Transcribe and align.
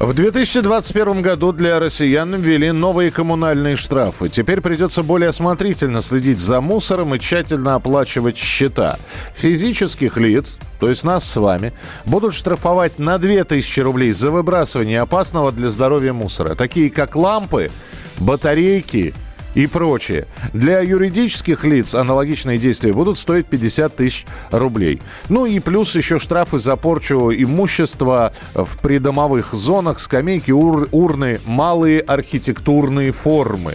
В 0.00 0.12
2021 0.12 1.22
году 1.22 1.52
для 1.52 1.78
россиян 1.78 2.34
ввели 2.34 2.72
новые 2.72 3.12
коммунальные 3.12 3.76
штрафы. 3.76 4.28
Теперь 4.28 4.60
придется 4.60 5.04
более 5.04 5.28
осмотрительно 5.28 6.02
следить 6.02 6.40
за 6.40 6.60
мусором 6.60 7.14
и 7.14 7.20
тщательно 7.20 7.76
оплачивать 7.76 8.36
счета. 8.36 8.98
Физических 9.34 10.16
лиц, 10.16 10.58
то 10.80 10.88
есть 10.88 11.04
нас 11.04 11.24
с 11.24 11.36
вами, 11.36 11.72
будут 12.06 12.34
штрафовать 12.34 12.98
на 12.98 13.18
2000 13.18 13.80
рублей 13.80 14.10
за 14.10 14.32
выбрасывание 14.32 15.00
опасного 15.00 15.52
для 15.52 15.70
здоровья 15.70 16.12
мусора, 16.12 16.56
такие 16.56 16.90
как 16.90 17.14
лампы, 17.14 17.70
батарейки, 18.18 19.14
и 19.54 19.66
прочее. 19.66 20.26
Для 20.52 20.80
юридических 20.80 21.64
лиц 21.64 21.94
аналогичные 21.94 22.58
действия 22.58 22.92
будут 22.92 23.18
стоить 23.18 23.46
50 23.46 23.96
тысяч 23.96 24.26
рублей. 24.50 25.00
Ну 25.28 25.46
и 25.46 25.60
плюс 25.60 25.94
еще 25.94 26.18
штрафы 26.18 26.58
за 26.58 26.76
порчу 26.76 27.32
имущества 27.32 28.32
в 28.54 28.78
придомовых 28.78 29.52
зонах, 29.52 30.00
скамейки, 30.00 30.50
ур, 30.50 30.88
урны, 30.92 31.40
малые 31.46 32.00
архитектурные 32.00 33.12
формы. 33.12 33.74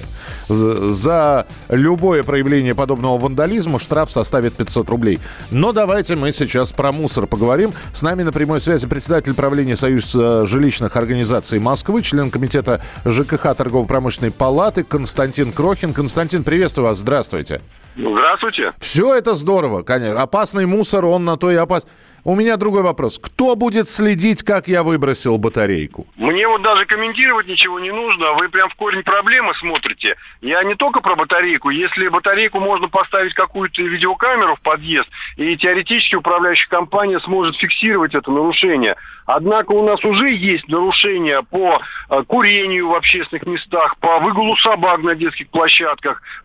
За 0.49 1.47
любое 1.69 2.23
проявление 2.23 2.75
подобного 2.75 3.17
вандализма 3.17 3.79
штраф 3.79 4.11
составит 4.11 4.55
500 4.55 4.89
рублей. 4.89 5.19
Но 5.51 5.71
давайте 5.71 6.15
мы 6.15 6.31
сейчас 6.31 6.71
про 6.71 6.91
мусор 6.91 7.27
поговорим. 7.27 7.71
С 7.93 8.01
нами 8.01 8.23
на 8.23 8.31
прямой 8.31 8.59
связи 8.59 8.87
председатель 8.87 9.33
правления 9.33 9.75
Союза 9.75 10.45
жилищных 10.45 10.95
организаций 10.95 11.59
Москвы, 11.59 12.01
член 12.01 12.31
комитета 12.31 12.81
ЖКХ 13.05 13.55
торгово-промышленной 13.55 14.31
палаты 14.31 14.83
Константин 14.83 15.51
Кров 15.51 15.68
Ерохин. 15.69 15.93
Константин, 15.93 16.43
приветствую 16.43 16.87
вас. 16.87 16.97
Здравствуйте. 16.97 17.61
Здравствуйте. 17.95 18.73
Все 18.79 19.15
это 19.15 19.35
здорово, 19.35 19.83
конечно. 19.83 20.21
Опасный 20.21 20.65
мусор, 20.65 21.05
он 21.05 21.25
на 21.25 21.37
то 21.37 21.51
и 21.51 21.55
опасный. 21.55 21.91
У 22.25 22.35
меня 22.35 22.57
другой 22.57 22.83
вопрос. 22.83 23.17
Кто 23.17 23.55
будет 23.55 23.89
следить, 23.89 24.43
как 24.43 24.67
я 24.67 24.83
выбросил 24.83 25.37
батарейку? 25.37 26.05
Мне 26.17 26.47
вот 26.47 26.61
даже 26.61 26.85
комментировать 26.85 27.47
ничего 27.47 27.79
не 27.79 27.91
нужно. 27.91 28.33
Вы 28.33 28.49
прям 28.49 28.69
в 28.69 28.75
корень 28.75 29.03
проблемы 29.03 29.53
смотрите. 29.59 30.15
Я 30.41 30.63
не 30.63 30.75
только 30.75 31.01
про 31.01 31.15
батарейку. 31.15 31.69
Если 31.69 32.07
батарейку 32.09 32.59
можно 32.59 32.89
поставить 32.89 33.33
какую-то 33.33 33.81
видеокамеру 33.81 34.55
в 34.55 34.61
подъезд, 34.61 35.09
и 35.37 35.55
теоретически 35.55 36.15
управляющая 36.15 36.69
компания 36.69 37.19
сможет 37.21 37.55
фиксировать 37.55 38.13
это 38.13 38.31
нарушение. 38.31 38.95
Однако 39.25 39.71
у 39.73 39.85
нас 39.85 40.03
уже 40.03 40.31
есть 40.33 40.67
нарушения 40.67 41.41
по 41.43 41.79
э, 42.09 42.23
курению 42.27 42.89
в 42.89 42.95
общественных 42.95 43.45
местах, 43.45 43.95
по 43.99 44.19
выгулу 44.19 44.57
собак 44.57 45.03
на 45.03 45.15
детских 45.15 45.49
площадках, 45.49 45.58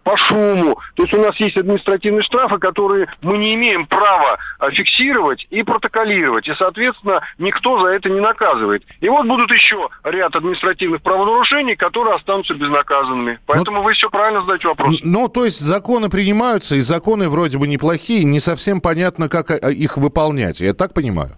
по 0.02 0.16
шуму. 0.16 0.78
То 0.94 1.02
есть 1.02 1.14
у 1.14 1.20
нас 1.20 1.36
есть 1.36 1.56
административные 1.56 2.22
штрафы, 2.22 2.58
которые 2.58 3.08
мы 3.22 3.38
не 3.38 3.54
имеем 3.54 3.86
права 3.86 4.38
э, 4.60 4.70
фиксировать 4.70 5.46
и 5.50 5.62
протоколировать. 5.62 6.48
И, 6.48 6.54
соответственно, 6.54 7.20
никто 7.38 7.80
за 7.80 7.88
это 7.88 8.08
не 8.10 8.20
наказывает. 8.20 8.84
И 9.00 9.08
вот 9.08 9.26
будут 9.26 9.50
еще 9.50 9.88
ряд 10.04 10.34
административных 10.34 11.02
правонарушений, 11.02 11.76
которые 11.76 12.16
останутся 12.16 12.54
безнаказанными. 12.54 13.38
Поэтому 13.46 13.78
ну, 13.78 13.84
вы 13.84 13.92
все 13.94 14.08
правильно 14.10 14.40
задаете 14.42 14.68
вопрос. 14.68 15.00
Ну, 15.02 15.28
то 15.28 15.44
есть 15.44 15.60
законы 15.60 16.08
принимаются, 16.08 16.76
и 16.76 16.80
законы 16.80 17.28
вроде 17.28 17.58
бы 17.58 17.68
неплохие, 17.68 18.24
не 18.24 18.40
совсем 18.40 18.80
понятно, 18.80 19.28
как 19.28 19.50
а, 19.50 19.70
их 19.70 19.96
выполнять. 19.96 20.60
Я 20.60 20.74
так 20.74 20.94
понимаю? 20.94 21.32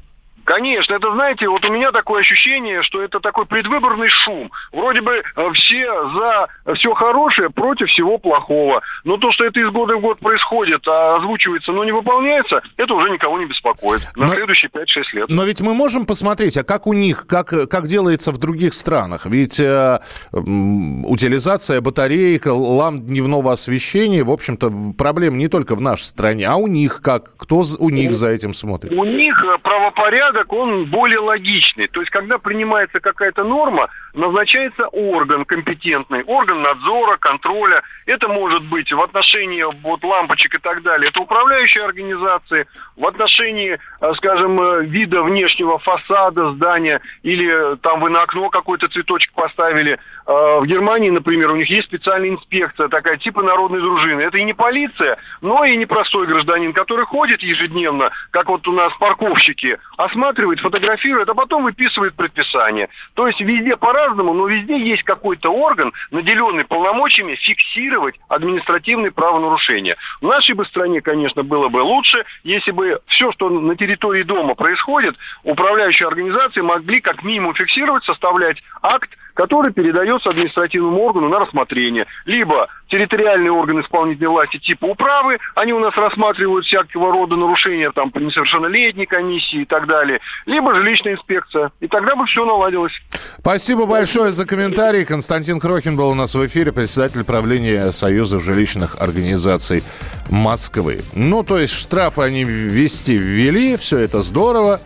Конечно, 0.47 0.95
это, 0.95 1.11
знаете, 1.11 1.49
вот 1.49 1.65
у 1.65 1.73
меня 1.73 1.91
такое 1.91 2.21
ощущение, 2.21 2.81
что 2.85 3.03
это 3.03 3.19
такой 3.19 3.47
предвыборный 3.47 4.09
шум. 4.09 4.53
Вроде 4.71 5.01
бы 5.01 5.21
э, 5.35 5.53
все 5.55 5.87
за 6.15 6.75
все 6.75 6.95
хорошее 6.95 7.51
против 7.51 7.89
всего 7.89 8.17
плохого. 8.19 8.81
Но 9.03 9.17
то, 9.17 9.33
что 9.33 9.45
это 9.45 9.59
из 9.59 9.69
года 9.71 9.97
в 9.97 10.01
год 10.01 10.21
происходит, 10.21 10.87
а 10.87 11.17
озвучивается, 11.17 11.73
но 11.73 11.85
не 11.85 11.91
выполняется, 11.91 12.63
это 12.77 12.95
уже 12.95 13.11
никого 13.11 13.39
не 13.41 13.47
беспокоит. 13.47 14.03
На 14.15 14.29
но, 14.29 14.35
следующие 14.35 14.71
5-6 14.71 14.85
лет. 15.15 15.27
Но 15.31 15.43
ведь 15.43 15.61
мы 15.61 15.75
можем 15.75 16.07
посмотреть, 16.07 16.57
а 16.57 16.63
как 16.63 16.87
у 16.87 16.93
них, 16.93 17.27
как, 17.27 17.49
как 17.69 17.89
делается 17.89 18.31
в 18.31 18.39
других 18.39 18.75
странах? 18.75 19.27
Ведь 19.27 19.59
э, 19.59 19.99
утилизация 20.33 21.81
батареек, 21.81 22.47
ламп 22.47 23.07
дневного 23.07 23.53
освещения, 23.53 24.23
в 24.23 24.31
общем-то, 24.31 24.71
проблем 24.97 25.39
не 25.39 25.49
только 25.49 25.75
в 25.75 25.81
нашей 25.81 26.05
стране, 26.05 26.47
а 26.47 26.55
у 26.55 26.69
них 26.69 27.01
как? 27.03 27.37
Кто 27.37 27.65
у 27.81 27.91
них 27.91 28.15
за 28.15 28.29
этим 28.29 28.55
смотрит? 28.55 28.93
У 28.93 29.05
них 29.05 29.43
э, 29.45 29.59
правопорядок 29.59 30.36
порядок, 30.37 30.53
он 30.53 30.87
более 30.87 31.19
логичный. 31.19 31.89
То 31.89 32.01
есть, 32.01 32.11
когда 32.11 32.39
принимается 32.39 33.01
какая-то 33.01 33.45
норма, 33.45 33.89
назначается 34.15 34.87
орган 34.89 35.45
компетентный, 35.45 36.23
орган 36.25 36.63
надзора, 36.63 37.17
контроля. 37.19 37.83
Это 38.07 38.29
может 38.29 38.65
быть 38.65 38.93
в 38.93 39.01
отношении 39.01 39.63
вот 39.83 40.05
лампочек 40.05 40.55
и 40.55 40.59
так 40.59 40.83
далее. 40.83 41.11
Это 41.11 41.21
управляющие 41.21 41.85
организации. 41.85 42.67
В 42.97 43.07
отношении, 43.07 43.79
э, 44.01 44.13
скажем, 44.17 44.61
э, 44.61 44.85
вида 44.85 45.23
внешнего 45.23 45.79
фасада 45.79 46.53
здания 46.53 47.01
или 47.23 47.77
там 47.83 48.01
вы 48.01 48.11
на 48.11 48.23
окно 48.23 48.49
какой-то 48.49 48.89
цветочек 48.89 49.33
поставили. 49.33 49.99
Э, 50.27 50.61
в 50.61 50.67
Германии, 50.67 51.11
например, 51.11 51.51
у 51.51 51.57
них 51.57 51.69
есть 51.69 51.89
специальная 51.89 52.31
инспекция, 52.31 52.89
такая 52.89 53.17
типа 53.17 53.43
народной 53.43 53.81
дружины. 53.81 54.23
Это 54.23 54.39
и 54.39 54.45
не 54.45 54.55
полиция, 54.55 55.19
но 55.41 55.65
и 55.65 55.77
не 55.77 55.87
простой 55.87 56.27
гражданин, 56.27 56.73
который 56.73 57.05
ходит 57.05 57.43
ежедневно, 57.43 58.11
как 58.31 58.49
вот 58.49 58.67
у 58.67 58.73
нас 58.73 58.93
парковщики, 58.99 59.79
осматривает, 59.97 60.26
фотографирует, 60.61 61.29
а 61.29 61.35
потом 61.35 61.65
выписывает 61.65 62.15
предписание. 62.15 62.89
То 63.15 63.27
есть 63.27 63.41
везде 63.41 63.77
пора 63.77 63.97
по-разному, 63.97 64.35
но 64.35 64.47
везде 64.47 64.79
есть 64.79 65.03
какой-то 65.05 65.51
орган, 65.51 65.93
наделенный 66.11 66.65
полномочиями 66.65 67.35
фиксировать 67.35 68.15
административные 68.29 69.11
правонарушения. 69.11 69.97
В 70.21 70.27
нашей 70.27 70.55
бы 70.55 70.67
стране, 70.67 71.01
конечно, 71.01 71.43
было 71.43 71.69
бы 71.69 71.79
лучше, 71.79 72.25
если 72.45 72.71
бы 72.73 73.01
все, 73.07 73.33
что 73.33 73.49
на 73.49 73.75
территории 73.75 74.23
дома 74.23 74.55
происходит, 74.55 75.17
управляющие 75.45 76.07
организации 76.07 76.61
могли 76.61 77.01
как 77.01 77.23
минимум 77.23 77.55
фиксировать, 77.55 78.05
составлять 78.05 78.63
акт, 78.83 79.11
который 79.37 79.73
передается 79.73 80.31
административному 80.31 81.01
органу 81.03 81.29
на 81.29 81.39
рассмотрение. 81.39 82.07
Либо 82.25 82.69
территориальный 82.89 83.51
орган 83.51 83.81
исполнительной 83.83 84.31
власти 84.31 84.59
типа 84.59 84.87
управы, 84.87 85.39
они 85.55 85.73
у 85.73 85.79
нас 85.79 85.95
рассматривают 85.95 86.65
всякого 86.65 87.13
рода 87.13 87.37
нарушения 87.37 87.93
там 87.93 88.11
по 88.11 88.19
несовершеннолетней 88.19 89.07
комиссии 89.07 89.63
и 89.63 89.65
так 89.67 89.87
далее, 89.87 90.21
либо 90.47 90.75
жилищная 90.75 91.15
инспекция. 91.15 91.71
И 91.81 91.87
тогда 91.87 92.17
бы 92.17 92.27
все 92.27 92.45
наладилось. 92.45 92.93
Спасибо 93.39 93.87
большое 93.87 94.33
за 94.33 94.47
комментарий. 94.47 95.05
Константин 95.05 95.61
Крохин 95.61 95.97
был 95.97 96.09
у 96.09 96.15
нас 96.15 96.35
в 96.35 96.47
эфире, 96.47 96.73
председатель 96.73 97.23
правления 97.23 97.93
Союза 97.93 98.41
жилищных 98.41 98.97
организаций 98.99 99.85
Москвы. 100.31 101.01
Ну, 101.15 101.43
то 101.43 101.59
есть 101.59 101.75
штрафы 101.75 102.23
они 102.23 102.45
ввести 102.45 103.19
ввели, 103.19 103.77
все 103.77 103.99
это 103.99 104.23
здорово. 104.23 104.81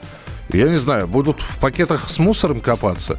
Я 0.53 0.69
не 0.69 0.77
знаю, 0.77 1.06
будут 1.06 1.41
в 1.41 1.61
пакетах 1.61 2.09
с 2.09 2.19
мусором 2.19 2.61
копаться. 2.61 3.17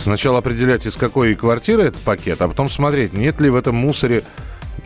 Сначала 0.00 0.38
определять, 0.38 0.86
из 0.86 0.96
какой 0.96 1.34
квартиры 1.34 1.82
этот 1.82 2.00
пакет, 2.00 2.40
а 2.40 2.48
потом 2.48 2.70
смотреть, 2.70 3.12
нет 3.12 3.38
ли 3.40 3.50
в 3.50 3.56
этом 3.56 3.76
мусоре 3.76 4.22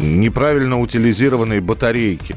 неправильно 0.00 0.80
утилизированной 0.80 1.60
батарейки. 1.60 2.34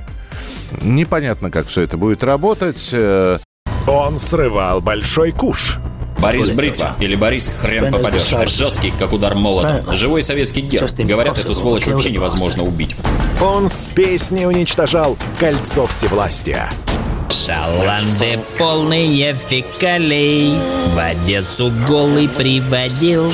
Непонятно, 0.82 1.50
как 1.50 1.66
все 1.66 1.82
это 1.82 1.98
будет 1.98 2.24
работать. 2.24 2.90
Э. 2.92 3.40
Он 3.88 4.20
срывал 4.20 4.80
большой 4.82 5.32
куш. 5.32 5.80
Борис 6.20 6.52
Бритва 6.52 6.96
или 7.00 7.16
Борис 7.16 7.52
хрен 7.60 7.92
попадешь. 7.92 8.28
Жесткий, 8.48 8.94
как 8.98 9.12
удар 9.12 9.34
молотом. 9.34 9.96
Живой 9.96 10.22
советский 10.22 10.62
герб. 10.62 10.88
Говорят, 11.00 11.40
эту 11.40 11.56
сволочь 11.56 11.88
вообще 11.88 12.12
невозможно 12.12 12.64
убить. 12.64 12.96
Он 13.42 13.70
с 13.70 13.88
песней 13.90 14.46
уничтожал 14.46 15.18
кольцо 15.40 15.88
всевластия. 15.88 16.70
Шаланды 17.30 18.40
полные 18.58 19.34
фекалей. 19.34 20.56
В 20.94 20.98
Одессу 20.98 21.72
голый 21.88 22.28
приводил 22.28 23.34